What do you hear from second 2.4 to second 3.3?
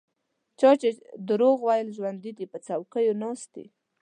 په چوکیو